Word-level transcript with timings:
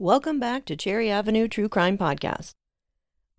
Welcome 0.00 0.40
back 0.40 0.64
to 0.64 0.76
Cherry 0.76 1.10
Avenue 1.10 1.46
True 1.46 1.68
Crime 1.68 1.98
Podcast. 1.98 2.54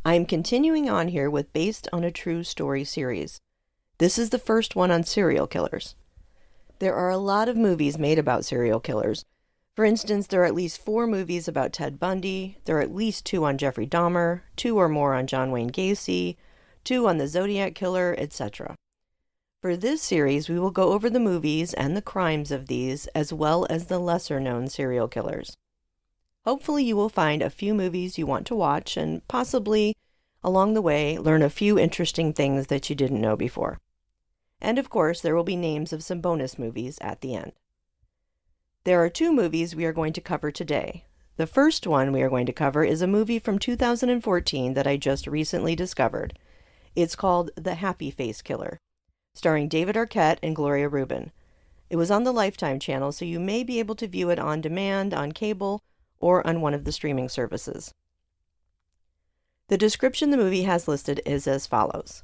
I 0.06 0.14
am 0.14 0.28
continuing 0.28 0.88
on 0.92 1.08
here 1.08 1.28
with 1.28 1.52
Based 1.54 1.88
on 1.92 2.04
a 2.04 2.12
True 2.12 2.44
Story 2.44 2.84
series. 2.84 3.42
This 3.98 4.20
is 4.20 4.30
the 4.30 4.38
first 4.38 4.76
one 4.76 4.92
on 4.92 5.04
serial 5.04 5.48
killers. 5.48 5.96
There 6.78 6.94
are 6.94 7.10
a 7.10 7.18
lot 7.18 7.50
of 7.50 7.58
movies 7.58 7.98
made 7.98 8.20
about 8.20 8.46
serial 8.46 8.80
killers. 8.80 9.26
For 9.76 9.86
instance, 9.86 10.28
there 10.28 10.44
are 10.44 10.46
at 10.46 10.54
least 10.54 10.86
four 10.86 11.08
movies 11.08 11.48
about 11.48 11.74
Ted 11.74 12.00
Bundy, 12.00 12.60
there 12.66 12.78
are 12.78 12.82
at 12.82 12.94
least 12.94 13.26
two 13.26 13.44
on 13.44 13.58
Jeffrey 13.58 13.88
Dahmer, 13.88 14.42
two 14.56 14.78
or 14.78 14.88
more 14.88 15.16
on 15.16 15.26
John 15.26 15.50
Wayne 15.50 15.72
Gacy, 15.72 16.38
two 16.84 17.08
on 17.08 17.18
the 17.18 17.28
Zodiac 17.28 17.74
Killer, 17.74 18.14
etc. 18.20 18.76
For 19.64 19.76
this 19.76 20.04
series, 20.04 20.48
we 20.48 20.60
will 20.60 20.70
go 20.70 20.92
over 20.92 21.10
the 21.10 21.20
movies 21.20 21.74
and 21.74 21.98
the 21.98 22.04
crimes 22.04 22.52
of 22.52 22.68
these, 22.68 23.08
as 23.16 23.34
well 23.34 23.66
as 23.72 23.88
the 23.88 23.98
lesser 23.98 24.40
known 24.40 24.68
serial 24.68 25.08
killers. 25.08 25.58
Hopefully, 26.46 26.84
you 26.84 26.96
will 26.96 27.10
find 27.10 27.42
a 27.42 27.50
few 27.50 27.74
movies 27.74 28.18
you 28.18 28.26
want 28.26 28.48
to 28.48 28.56
watch 28.56 28.98
and 28.98 29.26
possibly, 29.28 29.96
along 30.44 30.74
the 30.74 30.82
way, 30.82 31.18
learn 31.18 31.44
a 31.44 31.50
few 31.50 31.78
interesting 31.78 32.34
things 32.34 32.68
that 32.68 32.90
you 32.90 32.96
didn't 32.96 33.22
know 33.22 33.36
before. 33.36 33.80
And 34.60 34.80
of 34.80 34.90
course, 34.90 35.22
there 35.22 35.36
will 35.36 35.44
be 35.44 35.56
names 35.56 35.94
of 35.94 36.04
some 36.04 36.22
bonus 36.22 36.58
movies 36.58 36.98
at 37.02 37.22
the 37.22 37.36
end. 37.36 37.52
There 38.84 39.04
are 39.04 39.10
two 39.10 39.32
movies 39.32 39.76
we 39.76 39.86
are 39.86 39.94
going 39.94 40.14
to 40.14 40.22
cover 40.22 40.52
today. 40.52 41.06
The 41.38 41.46
first 41.46 41.86
one 41.86 42.12
we 42.12 42.24
are 42.24 42.30
going 42.30 42.48
to 42.48 42.54
cover 42.54 42.84
is 42.84 43.02
a 43.02 43.08
movie 43.08 43.40
from 43.40 43.60
2014 43.60 44.74
that 44.74 44.88
I 44.88 44.98
just 44.98 45.28
recently 45.28 45.76
discovered. 45.76 46.38
It's 46.96 47.16
called 47.16 47.52
The 47.56 47.76
Happy 47.76 48.10
Face 48.10 48.42
Killer, 48.42 48.80
starring 49.34 49.68
David 49.68 49.96
Arquette 49.96 50.40
and 50.42 50.56
Gloria 50.56 50.90
Reuben. 50.90 51.32
It 51.90 51.96
was 51.96 52.10
on 52.10 52.24
the 52.24 52.34
Lifetime 52.34 52.80
channel, 52.80 53.12
so 53.12 53.26
you 53.26 53.40
may 53.40 53.64
be 53.64 53.80
able 53.80 53.96
to 53.96 54.08
view 54.08 54.30
it 54.30 54.40
on 54.40 54.62
demand, 54.62 55.14
on 55.14 55.32
cable, 55.32 55.84
or 56.22 56.46
on 56.48 56.62
one 56.62 56.74
of 56.74 56.86
the 56.86 56.92
streaming 56.92 57.28
services. 57.28 57.94
The 59.68 59.78
description 59.78 60.30
the 60.30 60.38
movie 60.38 60.64
has 60.64 60.88
listed 60.88 61.22
is 61.26 61.48
as 61.48 61.68
follows 61.68 62.24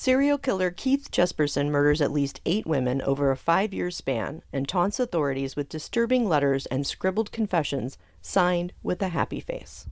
Serial 0.00 0.38
killer 0.38 0.70
Keith 0.70 1.10
Jesperson 1.10 1.68
murders 1.68 2.00
at 2.00 2.10
least 2.10 2.40
eight 2.46 2.66
women 2.66 3.02
over 3.02 3.30
a 3.30 3.36
five 3.36 3.74
year 3.74 3.90
span 3.90 4.42
and 4.50 4.66
taunts 4.66 4.98
authorities 4.98 5.56
with 5.56 5.68
disturbing 5.68 6.26
letters 6.26 6.64
and 6.66 6.86
scribbled 6.86 7.32
confessions 7.32 7.98
signed 8.22 8.72
with 8.82 9.02
a 9.02 9.08
happy 9.08 9.40
face. 9.40 9.86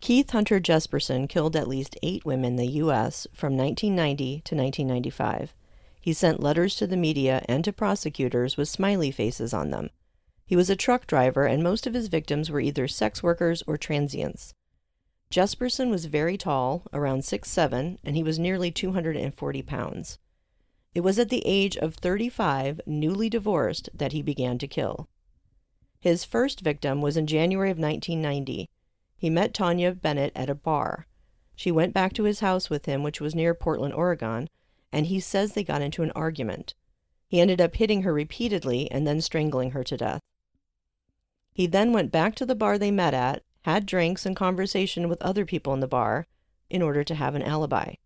Keith 0.00 0.30
Hunter 0.30 0.58
Jesperson 0.58 1.28
killed 1.28 1.54
at 1.54 1.68
least 1.68 1.98
eight 2.02 2.24
women 2.24 2.52
in 2.52 2.56
the 2.56 2.66
U.S. 2.78 3.26
from 3.34 3.54
1990 3.54 4.40
to 4.46 4.56
1995. 4.56 5.54
He 6.00 6.14
sent 6.14 6.42
letters 6.42 6.74
to 6.76 6.86
the 6.86 6.96
media 6.96 7.44
and 7.46 7.62
to 7.64 7.72
prosecutors 7.72 8.56
with 8.56 8.70
smiley 8.70 9.10
faces 9.10 9.52
on 9.52 9.70
them. 9.70 9.90
He 10.46 10.56
was 10.56 10.70
a 10.70 10.74
truck 10.74 11.06
driver, 11.06 11.44
and 11.44 11.62
most 11.62 11.86
of 11.86 11.92
his 11.92 12.08
victims 12.08 12.50
were 12.50 12.60
either 12.60 12.88
sex 12.88 13.22
workers 13.22 13.62
or 13.66 13.76
transients. 13.76 14.54
Jesperson 15.30 15.90
was 15.90 16.06
very 16.06 16.38
tall, 16.38 16.84
around 16.94 17.24
six 17.24 17.50
seven, 17.50 17.98
and 18.02 18.16
he 18.16 18.22
was 18.22 18.38
nearly 18.38 18.70
240 18.70 19.62
pounds. 19.62 20.18
It 20.94 21.02
was 21.02 21.18
at 21.18 21.28
the 21.28 21.42
age 21.44 21.76
of 21.76 21.94
35, 21.94 22.80
newly 22.86 23.28
divorced, 23.28 23.90
that 23.94 24.12
he 24.12 24.22
began 24.22 24.56
to 24.58 24.66
kill. 24.66 25.08
His 26.00 26.24
first 26.24 26.62
victim 26.62 27.02
was 27.02 27.18
in 27.18 27.26
January 27.26 27.70
of 27.70 27.78
1990. 27.78 28.68
He 29.20 29.28
met 29.28 29.52
Tanya 29.52 29.92
Bennett 29.92 30.32
at 30.34 30.48
a 30.48 30.54
bar. 30.54 31.06
She 31.54 31.70
went 31.70 31.92
back 31.92 32.14
to 32.14 32.24
his 32.24 32.40
house 32.40 32.70
with 32.70 32.86
him, 32.86 33.02
which 33.02 33.20
was 33.20 33.34
near 33.34 33.52
Portland, 33.52 33.92
Oregon, 33.92 34.48
and 34.90 35.04
he 35.04 35.20
says 35.20 35.52
they 35.52 35.62
got 35.62 35.82
into 35.82 36.02
an 36.02 36.10
argument. 36.12 36.72
He 37.28 37.38
ended 37.38 37.60
up 37.60 37.76
hitting 37.76 38.00
her 38.00 38.14
repeatedly 38.14 38.90
and 38.90 39.06
then 39.06 39.20
strangling 39.20 39.72
her 39.72 39.84
to 39.84 39.96
death. 39.98 40.22
He 41.52 41.66
then 41.66 41.92
went 41.92 42.10
back 42.10 42.34
to 42.36 42.46
the 42.46 42.54
bar 42.54 42.78
they 42.78 42.90
met 42.90 43.12
at, 43.12 43.42
had 43.66 43.84
drinks 43.84 44.24
and 44.24 44.34
conversation 44.34 45.06
with 45.06 45.20
other 45.20 45.44
people 45.44 45.74
in 45.74 45.80
the 45.80 45.86
bar 45.86 46.26
in 46.70 46.80
order 46.80 47.04
to 47.04 47.14
have 47.14 47.34
an 47.34 47.42
alibi. 47.42 47.96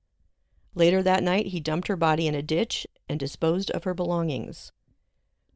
Later 0.74 1.00
that 1.00 1.22
night, 1.22 1.46
he 1.46 1.60
dumped 1.60 1.86
her 1.86 1.96
body 1.96 2.26
in 2.26 2.34
a 2.34 2.42
ditch 2.42 2.88
and 3.08 3.20
disposed 3.20 3.70
of 3.70 3.84
her 3.84 3.94
belongings. 3.94 4.72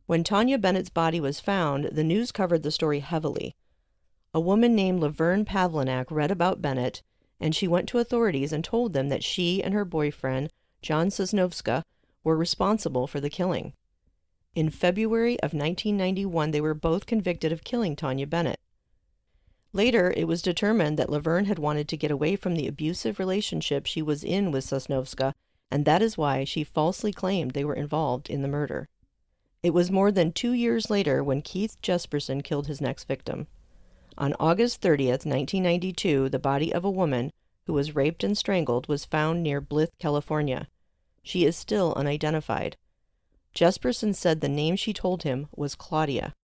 When 0.06 0.22
Tanya 0.22 0.56
Bennett's 0.56 0.88
body 0.88 1.18
was 1.18 1.40
found, 1.40 1.86
the 1.86 2.04
news 2.04 2.30
covered 2.30 2.62
the 2.62 2.70
story 2.70 3.00
heavily. 3.00 3.56
A 4.34 4.40
woman 4.40 4.74
named 4.74 5.00
Laverne 5.00 5.44
Pavlinac 5.44 6.10
read 6.10 6.30
about 6.30 6.60
Bennett, 6.60 7.02
and 7.40 7.54
she 7.54 7.66
went 7.66 7.88
to 7.88 7.98
authorities 7.98 8.52
and 8.52 8.62
told 8.62 8.92
them 8.92 9.08
that 9.08 9.24
she 9.24 9.62
and 9.62 9.72
her 9.72 9.84
boyfriend, 9.84 10.50
John 10.82 11.08
Sosnovske, 11.08 11.82
were 12.22 12.36
responsible 12.36 13.06
for 13.06 13.20
the 13.20 13.30
killing. 13.30 13.72
In 14.54 14.70
February 14.70 15.34
of 15.40 15.54
1991, 15.54 16.50
they 16.50 16.60
were 16.60 16.74
both 16.74 17.06
convicted 17.06 17.52
of 17.52 17.64
killing 17.64 17.96
Tanya 17.96 18.26
Bennett. 18.26 18.60
Later, 19.72 20.12
it 20.16 20.24
was 20.24 20.42
determined 20.42 20.98
that 20.98 21.10
Laverne 21.10 21.44
had 21.44 21.58
wanted 21.58 21.88
to 21.88 21.96
get 21.96 22.10
away 22.10 22.36
from 22.36 22.54
the 22.54 22.66
abusive 22.66 23.18
relationship 23.18 23.86
she 23.86 24.02
was 24.02 24.24
in 24.24 24.50
with 24.50 24.64
Sosnovske, 24.64 25.32
and 25.70 25.84
that 25.84 26.02
is 26.02 26.18
why 26.18 26.44
she 26.44 26.64
falsely 26.64 27.12
claimed 27.12 27.52
they 27.52 27.64
were 27.64 27.74
involved 27.74 28.28
in 28.28 28.42
the 28.42 28.48
murder. 28.48 28.88
It 29.62 29.70
was 29.70 29.90
more 29.90 30.10
than 30.10 30.32
two 30.32 30.52
years 30.52 30.90
later 30.90 31.22
when 31.22 31.42
Keith 31.42 31.80
Jesperson 31.82 32.42
killed 32.42 32.66
his 32.66 32.80
next 32.80 33.04
victim. 33.04 33.46
On 34.18 34.34
August 34.40 34.80
30th, 34.80 35.24
1992, 35.24 36.28
the 36.28 36.40
body 36.40 36.74
of 36.74 36.84
a 36.84 36.90
woman 36.90 37.30
who 37.66 37.72
was 37.72 37.94
raped 37.94 38.24
and 38.24 38.36
strangled 38.36 38.88
was 38.88 39.04
found 39.04 39.44
near 39.44 39.60
Blythe, 39.60 39.90
California. 40.00 40.66
She 41.22 41.44
is 41.44 41.56
still 41.56 41.94
unidentified. 41.96 42.76
Jesperson 43.54 44.12
said 44.16 44.40
the 44.40 44.48
name 44.48 44.74
she 44.74 44.92
told 44.92 45.22
him 45.22 45.46
was 45.54 45.76
Claudia. 45.76 46.34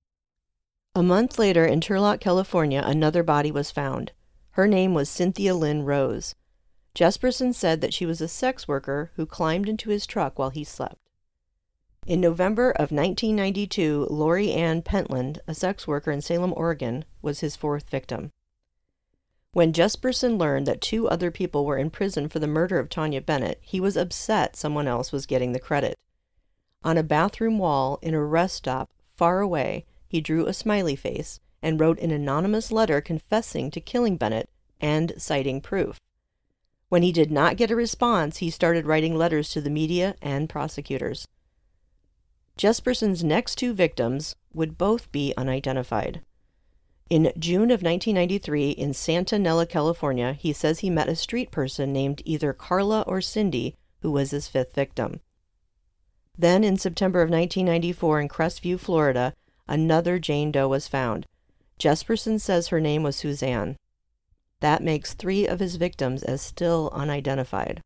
A 0.94 1.02
month 1.02 1.36
later, 1.36 1.66
in 1.66 1.80
Turlock, 1.80 2.20
California, 2.20 2.80
another 2.84 3.24
body 3.24 3.50
was 3.50 3.72
found. 3.72 4.12
Her 4.52 4.68
name 4.68 4.94
was 4.94 5.08
Cynthia 5.08 5.56
Lynn 5.56 5.82
Rose. 5.82 6.36
Jesperson 6.94 7.52
said 7.52 7.80
that 7.80 7.92
she 7.92 8.06
was 8.06 8.20
a 8.20 8.28
sex 8.28 8.68
worker 8.68 9.10
who 9.16 9.26
climbed 9.26 9.68
into 9.68 9.90
his 9.90 10.06
truck 10.06 10.38
while 10.38 10.50
he 10.50 10.62
slept. 10.62 11.03
In 12.06 12.20
November 12.20 12.70
of 12.70 12.92
1992, 12.92 14.08
Lori 14.10 14.52
Ann 14.52 14.82
Pentland, 14.82 15.40
a 15.46 15.54
sex 15.54 15.86
worker 15.86 16.10
in 16.10 16.20
Salem, 16.20 16.52
Oregon, 16.54 17.06
was 17.22 17.40
his 17.40 17.56
fourth 17.56 17.88
victim. 17.88 18.30
When 19.52 19.72
Jesperson 19.72 20.38
learned 20.38 20.66
that 20.66 20.82
two 20.82 21.08
other 21.08 21.30
people 21.30 21.64
were 21.64 21.78
in 21.78 21.88
prison 21.88 22.28
for 22.28 22.40
the 22.40 22.46
murder 22.46 22.78
of 22.78 22.90
Tanya 22.90 23.22
Bennett, 23.22 23.58
he 23.62 23.80
was 23.80 23.96
upset 23.96 24.54
someone 24.54 24.86
else 24.86 25.12
was 25.12 25.24
getting 25.24 25.52
the 25.52 25.58
credit. 25.58 25.96
On 26.82 26.98
a 26.98 27.02
bathroom 27.02 27.58
wall 27.58 27.98
in 28.02 28.12
a 28.12 28.22
rest 28.22 28.56
stop 28.56 28.90
far 29.16 29.40
away, 29.40 29.86
he 30.06 30.20
drew 30.20 30.46
a 30.46 30.52
smiley 30.52 30.96
face 30.96 31.40
and 31.62 31.80
wrote 31.80 31.98
an 32.00 32.10
anonymous 32.10 32.70
letter 32.70 33.00
confessing 33.00 33.70
to 33.70 33.80
killing 33.80 34.18
Bennett 34.18 34.50
and 34.78 35.14
citing 35.16 35.62
proof. 35.62 35.98
When 36.90 37.02
he 37.02 37.12
did 37.12 37.30
not 37.30 37.56
get 37.56 37.70
a 37.70 37.76
response, 37.76 38.38
he 38.38 38.50
started 38.50 38.84
writing 38.84 39.16
letters 39.16 39.48
to 39.50 39.62
the 39.62 39.70
media 39.70 40.16
and 40.20 40.50
prosecutors. 40.50 41.26
Jesperson's 42.56 43.24
next 43.24 43.56
two 43.56 43.74
victims 43.74 44.36
would 44.52 44.78
both 44.78 45.10
be 45.10 45.34
unidentified. 45.36 46.22
In 47.10 47.32
June 47.38 47.70
of 47.70 47.82
1993, 47.82 48.70
in 48.70 48.94
Santa 48.94 49.38
Nella, 49.38 49.66
California, 49.66 50.32
he 50.32 50.52
says 50.52 50.78
he 50.78 50.88
met 50.88 51.08
a 51.08 51.16
street 51.16 51.50
person 51.50 51.92
named 51.92 52.22
either 52.24 52.52
Carla 52.52 53.02
or 53.02 53.20
Cindy, 53.20 53.76
who 54.00 54.10
was 54.10 54.30
his 54.30 54.48
fifth 54.48 54.74
victim. 54.74 55.20
Then, 56.36 56.64
in 56.64 56.76
September 56.76 57.20
of 57.20 57.30
1994, 57.30 58.20
in 58.20 58.28
Crestview, 58.28 58.80
Florida, 58.80 59.34
another 59.68 60.18
Jane 60.18 60.50
Doe 60.50 60.68
was 60.68 60.88
found. 60.88 61.26
Jesperson 61.78 62.40
says 62.40 62.68
her 62.68 62.80
name 62.80 63.02
was 63.02 63.16
Suzanne. 63.16 63.76
That 64.60 64.82
makes 64.82 65.12
three 65.12 65.46
of 65.46 65.60
his 65.60 65.76
victims 65.76 66.22
as 66.22 66.40
still 66.40 66.90
unidentified. 66.92 67.82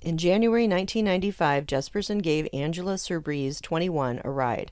In 0.00 0.16
January 0.16 0.68
1995, 0.68 1.66
Jesperson 1.66 2.22
gave 2.22 2.48
Angela 2.52 2.98
Subrize, 2.98 3.60
21, 3.60 4.20
a 4.24 4.30
ride. 4.30 4.70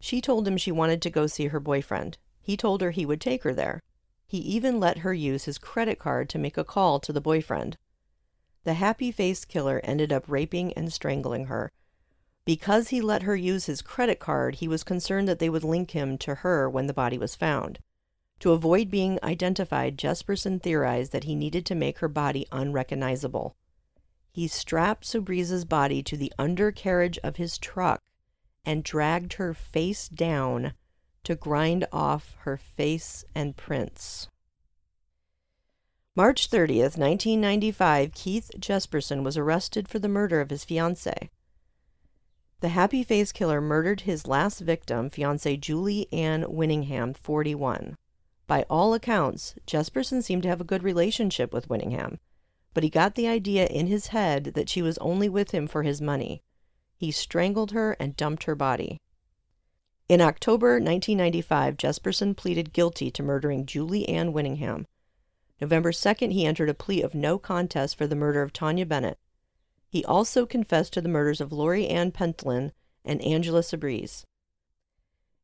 She 0.00 0.20
told 0.20 0.46
him 0.46 0.58
she 0.58 0.70
wanted 0.70 1.00
to 1.00 1.10
go 1.10 1.26
see 1.26 1.46
her 1.46 1.60
boyfriend. 1.60 2.18
He 2.42 2.58
told 2.58 2.82
her 2.82 2.90
he 2.90 3.06
would 3.06 3.22
take 3.22 3.42
her 3.42 3.54
there. 3.54 3.82
He 4.26 4.38
even 4.38 4.78
let 4.78 4.98
her 4.98 5.14
use 5.14 5.44
his 5.44 5.56
credit 5.56 5.98
card 5.98 6.28
to 6.28 6.38
make 6.38 6.58
a 6.58 6.64
call 6.64 7.00
to 7.00 7.12
the 7.12 7.22
boyfriend. 7.22 7.78
The 8.64 8.74
happy 8.74 9.10
faced 9.10 9.48
killer 9.48 9.80
ended 9.82 10.12
up 10.12 10.24
raping 10.28 10.74
and 10.74 10.92
strangling 10.92 11.46
her. 11.46 11.72
Because 12.44 12.88
he 12.88 13.00
let 13.00 13.22
her 13.22 13.34
use 13.34 13.64
his 13.64 13.80
credit 13.80 14.20
card, 14.20 14.56
he 14.56 14.68
was 14.68 14.84
concerned 14.84 15.26
that 15.26 15.38
they 15.38 15.48
would 15.48 15.64
link 15.64 15.92
him 15.92 16.18
to 16.18 16.36
her 16.36 16.68
when 16.68 16.86
the 16.86 16.92
body 16.92 17.16
was 17.16 17.34
found. 17.34 17.78
To 18.40 18.52
avoid 18.52 18.90
being 18.90 19.18
identified, 19.22 19.96
Jesperson 19.96 20.62
theorized 20.62 21.12
that 21.12 21.24
he 21.24 21.34
needed 21.34 21.64
to 21.64 21.74
make 21.74 22.00
her 22.00 22.08
body 22.08 22.46
unrecognizable. 22.52 23.56
He 24.36 24.48
strapped 24.48 25.06
Subrize's 25.06 25.64
body 25.64 26.02
to 26.02 26.14
the 26.14 26.30
undercarriage 26.38 27.18
of 27.24 27.36
his 27.36 27.56
truck 27.56 28.02
and 28.66 28.84
dragged 28.84 29.32
her 29.40 29.54
face 29.54 30.10
down 30.10 30.74
to 31.24 31.34
grind 31.34 31.86
off 31.90 32.36
her 32.40 32.58
face 32.58 33.24
and 33.34 33.56
prints. 33.56 34.28
March 36.14 36.50
30th, 36.50 36.98
1995, 36.98 38.12
Keith 38.12 38.50
Jesperson 38.58 39.24
was 39.24 39.38
arrested 39.38 39.88
for 39.88 39.98
the 39.98 40.06
murder 40.06 40.42
of 40.42 40.50
his 40.50 40.66
fiancée. 40.66 41.30
The 42.60 42.68
happy 42.68 43.02
face 43.02 43.32
killer 43.32 43.62
murdered 43.62 44.02
his 44.02 44.26
last 44.26 44.60
victim, 44.60 45.08
fiancée 45.08 45.58
Julie 45.58 46.12
Ann 46.12 46.42
Winningham, 46.42 47.16
41. 47.16 47.96
By 48.46 48.66
all 48.68 48.92
accounts, 48.92 49.54
Jesperson 49.66 50.22
seemed 50.22 50.42
to 50.42 50.50
have 50.50 50.60
a 50.60 50.64
good 50.64 50.82
relationship 50.82 51.54
with 51.54 51.70
Winningham, 51.70 52.18
but 52.76 52.84
he 52.84 52.90
got 52.90 53.14
the 53.14 53.26
idea 53.26 53.64
in 53.68 53.86
his 53.86 54.08
head 54.08 54.52
that 54.54 54.68
she 54.68 54.82
was 54.82 54.98
only 54.98 55.30
with 55.30 55.52
him 55.52 55.66
for 55.66 55.82
his 55.82 56.02
money. 56.02 56.42
He 56.98 57.10
strangled 57.10 57.70
her 57.70 57.96
and 57.98 58.14
dumped 58.18 58.44
her 58.44 58.54
body. 58.54 59.00
In 60.10 60.20
October 60.20 60.72
1995, 60.72 61.78
Jesperson 61.78 62.36
pleaded 62.36 62.74
guilty 62.74 63.10
to 63.12 63.22
murdering 63.22 63.64
Julie 63.64 64.06
Ann 64.06 64.34
Winningham. 64.34 64.84
November 65.58 65.90
2nd, 65.90 66.32
he 66.32 66.44
entered 66.44 66.68
a 66.68 66.74
plea 66.74 67.00
of 67.00 67.14
no 67.14 67.38
contest 67.38 67.96
for 67.96 68.06
the 68.06 68.14
murder 68.14 68.42
of 68.42 68.52
Tanya 68.52 68.84
Bennett. 68.84 69.18
He 69.88 70.04
also 70.04 70.44
confessed 70.44 70.92
to 70.92 71.00
the 71.00 71.08
murders 71.08 71.40
of 71.40 71.52
Lori 71.52 71.88
Ann 71.88 72.12
Pentland 72.12 72.72
and 73.06 73.22
Angela 73.22 73.62
Subrize. 73.62 74.24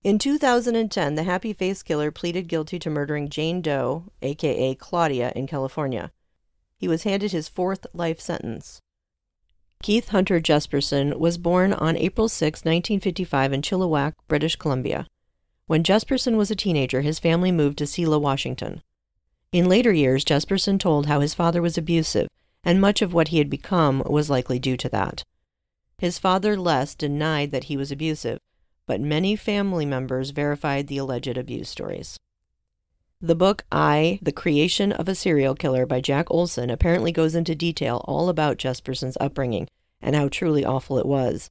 In 0.04 0.18
2010, 0.18 1.14
the 1.14 1.22
happy 1.22 1.54
face 1.54 1.82
killer 1.82 2.10
pleaded 2.10 2.46
guilty 2.46 2.78
to 2.78 2.90
murdering 2.90 3.30
Jane 3.30 3.62
Doe, 3.62 4.12
aka 4.20 4.74
Claudia, 4.74 5.32
in 5.34 5.46
California. 5.46 6.12
He 6.82 6.88
was 6.88 7.04
handed 7.04 7.30
his 7.30 7.48
fourth 7.48 7.86
life 7.94 8.18
sentence. 8.18 8.80
Keith 9.84 10.08
Hunter 10.08 10.40
Jesperson 10.40 11.16
was 11.16 11.38
born 11.38 11.72
on 11.72 11.96
April 11.96 12.28
6, 12.28 12.64
1955, 12.64 13.52
in 13.52 13.62
Chilliwack, 13.62 14.14
British 14.26 14.56
Columbia. 14.56 15.06
When 15.68 15.84
Jesperson 15.84 16.34
was 16.34 16.50
a 16.50 16.56
teenager, 16.56 17.02
his 17.02 17.20
family 17.20 17.52
moved 17.52 17.78
to 17.78 17.86
Selah, 17.86 18.18
Washington. 18.18 18.82
In 19.52 19.68
later 19.68 19.92
years, 19.92 20.24
Jesperson 20.24 20.80
told 20.80 21.06
how 21.06 21.20
his 21.20 21.34
father 21.34 21.62
was 21.62 21.78
abusive 21.78 22.26
and 22.64 22.80
much 22.80 23.00
of 23.00 23.14
what 23.14 23.28
he 23.28 23.38
had 23.38 23.48
become 23.48 24.02
was 24.04 24.28
likely 24.28 24.58
due 24.58 24.76
to 24.78 24.88
that. 24.88 25.22
His 25.98 26.18
father, 26.18 26.56
Les, 26.56 26.96
denied 26.96 27.52
that 27.52 27.64
he 27.64 27.76
was 27.76 27.92
abusive, 27.92 28.40
but 28.86 29.00
many 29.00 29.36
family 29.36 29.86
members 29.86 30.30
verified 30.30 30.88
the 30.88 30.98
alleged 30.98 31.38
abuse 31.38 31.68
stories. 31.68 32.18
The 33.24 33.36
book 33.36 33.64
I, 33.70 34.18
The 34.20 34.32
Creation 34.32 34.90
of 34.90 35.08
a 35.08 35.14
Serial 35.14 35.54
Killer 35.54 35.86
by 35.86 36.00
Jack 36.00 36.28
Olsen 36.28 36.70
apparently 36.70 37.12
goes 37.12 37.36
into 37.36 37.54
detail 37.54 38.04
all 38.08 38.28
about 38.28 38.58
Jesperson's 38.58 39.16
upbringing 39.20 39.68
and 40.00 40.16
how 40.16 40.28
truly 40.28 40.64
awful 40.64 40.98
it 40.98 41.06
was. 41.06 41.48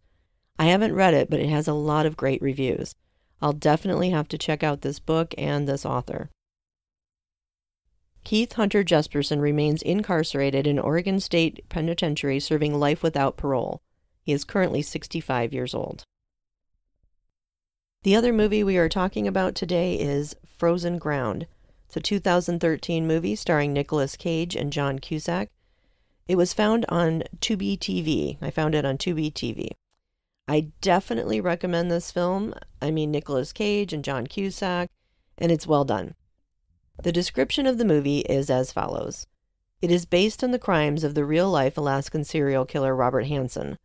I 0.59 0.65
haven't 0.65 0.94
read 0.94 1.13
it, 1.13 1.29
but 1.29 1.39
it 1.39 1.47
has 1.47 1.69
a 1.69 1.73
lot 1.73 2.06
of 2.06 2.18
great 2.18 2.41
reviews. 2.41 2.94
I'll 3.41 3.53
definitely 3.53 4.09
have 4.09 4.27
to 4.27 4.38
check 4.38 4.63
out 4.63 4.81
this 4.81 5.00
book 5.00 5.33
and 5.38 5.65
this 5.65 5.85
author. 5.85 6.29
Keith 8.25 8.51
Hunter 8.51 8.83
Jesperson 8.83 9.39
remains 9.39 9.81
incarcerated 9.81 10.68
in 10.68 10.77
Oregon 10.77 11.21
State 11.21 11.63
Penitentiary 11.69 12.41
serving 12.41 12.77
life 12.77 13.01
without 13.01 13.38
parole. 13.38 13.81
He 14.23 14.33
is 14.33 14.44
currently 14.44 14.81
65 14.81 15.53
years 15.53 15.73
old. 15.73 16.03
The 18.03 18.18
other 18.18 18.33
movie 18.33 18.62
we 18.62 18.77
are 18.77 18.89
talking 18.89 19.25
about 19.25 19.56
today 19.56 19.95
is 19.95 20.35
Frozen 20.57 20.97
Ground. 20.97 21.47
It's 21.91 21.97
a 21.97 21.99
2013 21.99 23.05
movie 23.05 23.35
starring 23.35 23.73
Nicolas 23.73 24.15
Cage 24.15 24.55
and 24.55 24.71
John 24.71 24.97
Cusack. 24.97 25.49
It 26.25 26.38
was 26.38 26.53
found 26.53 26.85
on 26.88 27.23
Tubi 27.41 27.77
TV. 27.77 28.38
I 28.41 28.49
found 28.49 28.75
it 28.75 28.85
on 28.85 28.97
Tubi 28.97 29.29
TV. 29.29 29.71
I 30.47 30.71
definitely 30.79 31.41
recommend 31.41 31.91
this 31.91 32.09
film. 32.09 32.53
I 32.81 32.91
mean, 32.91 33.11
Nicolas 33.11 33.51
Cage 33.51 33.91
and 33.91 34.05
John 34.05 34.25
Cusack, 34.25 34.89
and 35.38 35.51
it's 35.51 35.67
well 35.67 35.83
done. 35.83 36.15
The 37.03 37.11
description 37.11 37.67
of 37.67 37.77
the 37.77 37.83
movie 37.83 38.19
is 38.19 38.49
as 38.49 38.71
follows 38.71 39.27
It 39.81 39.91
is 39.91 40.05
based 40.05 40.45
on 40.45 40.51
the 40.51 40.59
crimes 40.59 41.03
of 41.03 41.13
the 41.13 41.25
real 41.25 41.49
life 41.51 41.77
Alaskan 41.77 42.23
serial 42.23 42.63
killer 42.63 42.95
Robert 42.95 43.25
Hansen. 43.25 43.77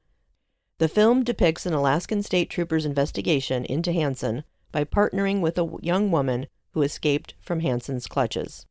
The 0.79 0.87
film 0.87 1.25
depicts 1.25 1.67
an 1.67 1.75
Alaskan 1.75 2.23
state 2.23 2.50
trooper's 2.50 2.87
investigation 2.87 3.64
into 3.64 3.91
Hansen 3.93 4.44
by 4.70 4.85
partnering 4.85 5.41
with 5.41 5.59
a 5.59 5.76
young 5.82 6.12
woman 6.12 6.47
who 6.76 6.82
escaped 6.82 7.32
from 7.40 7.61
Hansen's 7.61 8.06
clutches. 8.06 8.67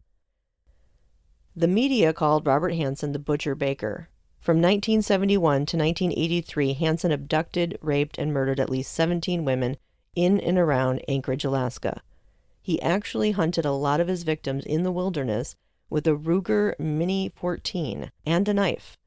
The 1.56 1.68
media 1.68 2.14
called 2.14 2.46
Robert 2.46 2.76
Hansen 2.76 3.14
the 3.14 3.18
Butcher 3.18 3.56
Baker. 3.56 4.10
From 4.40 4.58
1971 4.58 5.40
to 5.66 5.76
1983, 5.76 6.74
Hansen 6.74 7.12
abducted, 7.12 7.80
raped, 7.82 8.20
and 8.20 8.32
murdered 8.32 8.60
at 8.60 8.70
least 8.70 8.94
17 8.94 9.44
women 9.44 9.78
in 10.16 10.40
and 10.40 10.56
around 10.56 11.02
Anchorage, 11.08 11.44
Alaska. 11.44 12.04
He 12.62 12.80
actually 12.80 13.32
hunted 13.32 13.66
a 13.66 13.72
lot 13.72 14.00
of 14.00 14.08
his 14.08 14.22
victims 14.22 14.68
in 14.68 14.84
the 14.84 14.92
wilderness 14.92 15.56
with 15.90 16.06
a 16.06 16.16
Ruger 16.16 16.80
Mini 16.80 17.32
14 17.36 18.12
and 18.24 18.48
a 18.48 18.54
knife. 18.54 19.00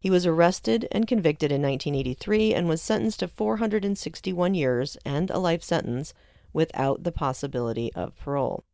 He 0.00 0.10
was 0.10 0.26
arrested 0.26 0.88
and 0.90 1.06
convicted 1.06 1.52
in 1.52 1.62
1983 1.62 2.54
and 2.54 2.68
was 2.68 2.82
sentenced 2.82 3.20
to 3.20 3.28
461 3.28 4.54
years 4.54 4.96
and 5.04 5.30
a 5.30 5.38
life 5.38 5.62
sentence 5.62 6.12
without 6.52 7.02
the 7.02 7.12
possibility 7.12 7.92
of 7.94 8.16
parole. 8.16 8.64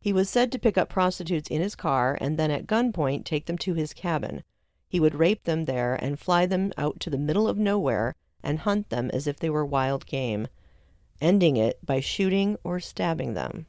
He 0.00 0.12
was 0.12 0.28
said 0.28 0.50
to 0.52 0.58
pick 0.58 0.76
up 0.76 0.88
prostitutes 0.88 1.48
in 1.48 1.60
his 1.60 1.74
car 1.74 2.18
and 2.20 2.38
then 2.38 2.50
at 2.50 2.66
gunpoint 2.66 3.24
take 3.24 3.46
them 3.46 3.58
to 3.58 3.74
his 3.74 3.92
cabin. 3.92 4.42
He 4.88 5.00
would 5.00 5.14
rape 5.14 5.44
them 5.44 5.64
there 5.64 5.94
and 5.94 6.18
fly 6.18 6.46
them 6.46 6.72
out 6.76 7.00
to 7.00 7.10
the 7.10 7.18
middle 7.18 7.48
of 7.48 7.58
nowhere 7.58 8.14
and 8.42 8.60
hunt 8.60 8.90
them 8.90 9.10
as 9.12 9.26
if 9.26 9.38
they 9.38 9.50
were 9.50 9.64
wild 9.64 10.06
game 10.06 10.48
ending 11.22 11.56
it 11.56 11.78
by 11.86 12.00
shooting 12.00 12.58
or 12.64 12.80
stabbing 12.80 13.34
them. 13.34 13.66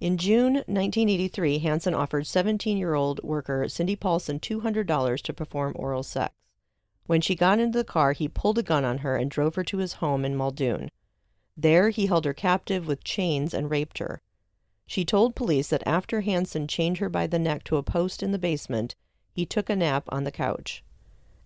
In 0.00 0.18
June 0.18 0.54
1983, 0.54 1.58
Hansen 1.58 1.94
offered 1.94 2.26
17 2.26 2.76
year 2.76 2.94
old 2.94 3.22
worker 3.22 3.66
Cindy 3.68 3.96
Paulson 3.96 4.38
$200 4.38 5.22
to 5.22 5.32
perform 5.32 5.72
oral 5.76 6.02
sex. 6.02 6.34
When 7.06 7.20
she 7.20 7.36
got 7.36 7.60
into 7.60 7.78
the 7.78 7.84
car, 7.84 8.12
he 8.12 8.28
pulled 8.28 8.58
a 8.58 8.62
gun 8.62 8.84
on 8.84 8.98
her 8.98 9.16
and 9.16 9.30
drove 9.30 9.54
her 9.54 9.64
to 9.64 9.78
his 9.78 9.94
home 9.94 10.24
in 10.24 10.36
Muldoon. 10.36 10.90
There, 11.56 11.88
he 11.90 12.06
held 12.06 12.24
her 12.24 12.34
captive 12.34 12.86
with 12.86 13.02
chains 13.02 13.54
and 13.54 13.70
raped 13.70 13.98
her. 13.98 14.20
She 14.86 15.04
told 15.04 15.34
police 15.34 15.68
that 15.68 15.86
after 15.86 16.20
Hansen 16.20 16.68
chained 16.68 16.98
her 16.98 17.08
by 17.08 17.26
the 17.26 17.38
neck 17.38 17.64
to 17.64 17.76
a 17.76 17.82
post 17.82 18.22
in 18.22 18.32
the 18.32 18.38
basement, 18.38 18.94
he 19.32 19.46
took 19.46 19.68
a 19.70 19.76
nap 19.76 20.04
on 20.10 20.24
the 20.24 20.30
couch. 20.30 20.84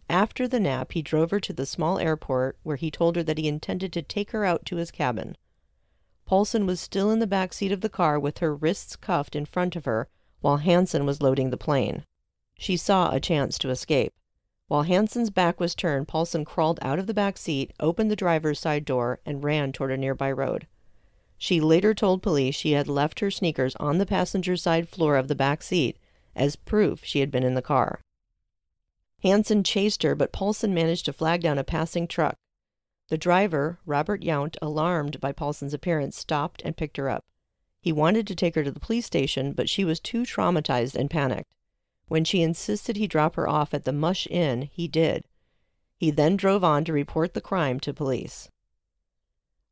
After 0.09 0.49
the 0.49 0.61
nap, 0.61 0.93
he 0.93 1.03
drove 1.03 1.31
her 1.31 1.41
to 1.41 1.53
the 1.53 1.65
small 1.65 1.99
airport 1.99 2.59
where 2.63 2.77
he 2.77 2.91
told 2.91 3.17
her 3.17 3.23
that 3.23 3.39
he 3.39 3.47
intended 3.47 3.93
to 3.93 4.03
take 4.03 4.33
her 4.33 4.45
out 4.45 4.67
to 4.67 4.77
his 4.77 4.91
cabin. 4.91 5.37
Paulson 6.27 6.67
was 6.67 6.81
still 6.81 7.11
in 7.11 7.21
the 7.21 7.27
back 7.27 7.53
seat 7.53 7.73
of 7.73 7.81
the 7.81 7.89
car 7.89 8.19
with 8.19 8.39
her 8.39 8.55
wrists 8.55 8.97
cuffed 8.97 9.35
in 9.35 9.47
front 9.47 9.77
of 9.77 9.85
her 9.85 10.09
while 10.41 10.59
Hansen 10.59 11.07
was 11.07 11.23
loading 11.23 11.51
the 11.51 11.57
plane. 11.57 12.05
She 12.59 12.77
saw 12.77 13.11
a 13.11 13.21
chance 13.21 13.59
to 13.59 13.71
escape. 13.71 14.13
While 14.71 14.85
Hansen's 14.85 15.31
back 15.31 15.59
was 15.59 15.75
turned, 15.75 16.07
Paulson 16.07 16.45
crawled 16.45 16.79
out 16.81 17.01
of 17.01 17.09
the 17.09 17.13
back 17.13 17.39
seat, 17.39 17.73
opened 17.81 18.09
the 18.09 18.15
driver's 18.15 18.61
side 18.61 18.85
door, 18.85 19.19
and 19.27 19.43
ran 19.43 19.73
toward 19.73 19.91
a 19.91 19.97
nearby 19.97 20.31
road. 20.31 20.69
She 21.37 21.61
later 21.61 21.93
told 21.93 22.23
police 22.23 22.55
she 22.55 22.71
had 22.71 22.87
left 22.87 23.19
her 23.19 23.33
sneakers 23.33 23.75
on 23.81 23.99
the 23.99 24.07
passenger 24.07 24.57
side 24.57 24.89
floor 24.89 25.17
of 25.17 25.27
the 25.27 25.35
back 25.35 25.65
seat 25.65 25.99
as 26.37 26.55
proof 26.55 27.05
she 27.05 27.19
had 27.19 27.33
been 27.33 27.43
in 27.43 27.55
the 27.55 27.63
car. 27.63 27.99
Hansen 29.25 29.65
chased 29.65 30.05
her, 30.05 30.15
but 30.15 30.31
Paulson 30.31 30.73
managed 30.73 31.07
to 31.07 31.13
flag 31.13 31.41
down 31.41 31.59
a 31.59 31.65
passing 31.65 32.07
truck. 32.07 32.37
The 33.09 33.19
driver, 33.19 33.81
Robert 33.85 34.23
Yount, 34.23 34.57
alarmed 34.63 35.21
by 35.21 35.33
Paulson's 35.33 35.75
appearance, 35.75 36.17
stopped 36.17 36.63
and 36.65 36.77
picked 36.77 36.97
her 36.97 37.11
up. 37.11 37.25
He 37.81 37.91
wanted 37.91 38.25
to 38.29 38.37
take 38.37 38.55
her 38.55 38.63
to 38.63 38.71
the 38.71 38.79
police 38.79 39.07
station, 39.07 39.53
but 39.53 39.69
she 39.69 39.85
was 39.85 39.99
too 39.99 40.23
traumatized 40.23 40.95
and 40.95 41.11
panicked. 41.11 41.51
When 42.11 42.25
she 42.25 42.43
insisted 42.43 42.99
he 42.99 43.07
drop 43.07 43.37
her 43.37 43.49
off 43.49 43.73
at 43.73 43.85
the 43.85 43.93
Mush 43.93 44.27
Inn, 44.31 44.69
he 44.71 44.87
did. 44.87 45.25
He 45.97 46.11
then 46.11 46.37
drove 46.37 46.63
on 46.63 46.85
to 46.85 46.93
report 46.93 47.33
the 47.33 47.41
crime 47.41 47.81
to 47.81 47.95
police. 47.95 48.51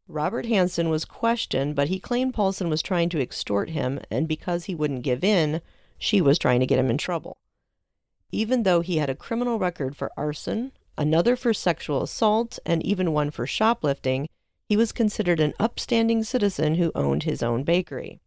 Robert 0.06 0.46
Hansen 0.46 0.88
was 0.88 1.04
questioned, 1.04 1.76
but 1.76 1.88
he 1.88 2.00
claimed 2.00 2.32
Paulson 2.32 2.70
was 2.70 2.80
trying 2.80 3.10
to 3.10 3.20
extort 3.20 3.68
him, 3.68 4.00
and 4.10 4.26
because 4.26 4.64
he 4.64 4.74
wouldn't 4.74 5.02
give 5.02 5.22
in, 5.22 5.60
she 5.98 6.22
was 6.22 6.38
trying 6.38 6.60
to 6.60 6.66
get 6.66 6.78
him 6.78 6.88
in 6.88 6.96
trouble 6.96 7.36
even 8.30 8.62
though 8.62 8.80
he 8.80 8.98
had 8.98 9.08
a 9.08 9.14
criminal 9.14 9.58
record 9.58 9.96
for 9.96 10.12
arson, 10.16 10.72
another 10.96 11.36
for 11.36 11.54
sexual 11.54 12.02
assault, 12.02 12.58
and 12.66 12.84
even 12.84 13.12
one 13.12 13.30
for 13.30 13.46
shoplifting, 13.46 14.28
he 14.64 14.76
was 14.76 14.92
considered 14.92 15.40
an 15.40 15.54
upstanding 15.58 16.22
citizen 16.22 16.74
who 16.74 16.92
owned 16.94 17.22
his 17.22 17.42
own 17.42 17.64
bakery. 17.64 18.20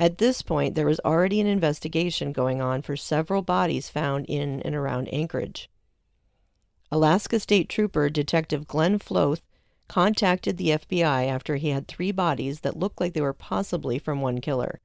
At 0.00 0.16
this 0.16 0.40
point, 0.40 0.76
there 0.76 0.86
was 0.86 0.98
already 1.04 1.42
an 1.42 1.46
investigation 1.46 2.32
going 2.32 2.62
on 2.62 2.80
for 2.80 2.96
several 2.96 3.42
bodies 3.42 3.90
found 3.90 4.24
in 4.24 4.62
and 4.62 4.74
around 4.74 5.12
Anchorage. 5.12 5.68
Alaska 6.90 7.38
State 7.38 7.68
Trooper 7.68 8.08
Detective 8.08 8.66
Glenn 8.66 8.98
Floth 8.98 9.42
contacted 9.88 10.56
the 10.56 10.70
FBI 10.70 11.26
after 11.26 11.56
he 11.56 11.68
had 11.68 11.86
three 11.86 12.12
bodies 12.12 12.60
that 12.60 12.78
looked 12.78 12.98
like 12.98 13.12
they 13.12 13.20
were 13.20 13.34
possibly 13.34 13.98
from 13.98 14.22
one 14.22 14.40
killer. 14.40 14.80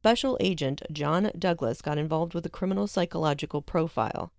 Special 0.00 0.36
Agent 0.38 0.82
John 0.92 1.30
Douglas 1.38 1.80
got 1.80 1.96
involved 1.96 2.34
with 2.34 2.44
a 2.44 2.50
criminal 2.50 2.86
psychological 2.86 3.62
profile. 3.62 4.34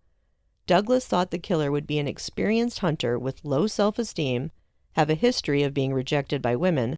Douglas 0.67 1.07
thought 1.07 1.31
the 1.31 1.39
killer 1.39 1.71
would 1.71 1.87
be 1.87 1.97
an 1.97 2.07
experienced 2.07 2.79
hunter 2.79 3.17
with 3.17 3.43
low 3.43 3.65
self 3.65 3.97
esteem, 3.97 4.51
have 4.91 5.09
a 5.09 5.15
history 5.15 5.63
of 5.63 5.73
being 5.73 5.91
rejected 5.91 6.39
by 6.43 6.55
women, 6.55 6.97